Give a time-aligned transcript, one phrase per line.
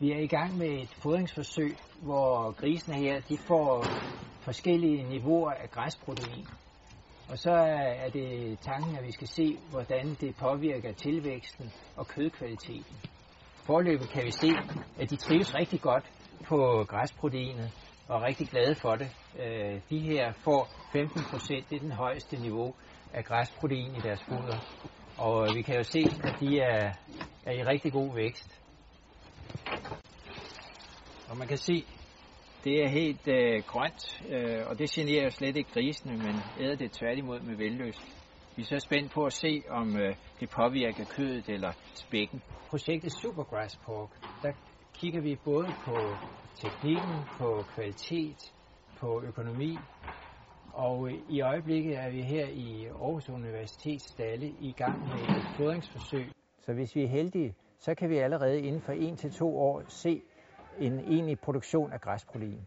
[0.00, 3.84] Vi er i gang med et fodringsforsøg, hvor grisene her de får
[4.40, 6.46] forskellige niveauer af græsprotein.
[7.30, 12.96] Og så er det tanken, at vi skal se, hvordan det påvirker tilvæksten og kødkvaliteten.
[13.66, 14.48] Forløbet kan vi se,
[14.98, 16.12] at de trives rigtig godt
[16.48, 17.72] på græsproteinet
[18.08, 19.08] og er rigtig glade for det.
[19.38, 22.74] Øh, de her får 15 procent, det er den højeste niveau
[23.14, 24.58] af græsprotein i deres foder.
[25.18, 26.92] Og vi kan jo se, at de er,
[27.46, 28.60] er i rigtig god vækst.
[31.38, 31.84] Man kan se,
[32.64, 36.76] det er helt øh, grønt, øh, og det generer jo slet ikke grisene, men æder
[36.76, 38.02] det tværtimod med velløst.
[38.56, 42.42] Vi er så spændt på at se, om øh, det påvirker kødet eller spækken.
[42.70, 44.10] Projektet Supergrass Pork,
[44.42, 44.52] der
[44.94, 45.96] kigger vi både på
[46.62, 48.40] teknikken, på kvalitet,
[49.00, 49.76] på økonomi,
[50.72, 56.26] og i øjeblikket er vi her i Aarhus Universitets stalle i gang med et fodringsforsøg.
[56.58, 59.82] Så hvis vi er heldige, så kan vi allerede inden for 1 til to år
[59.88, 60.22] se
[60.78, 62.66] en egentlig produktion af græsprotein.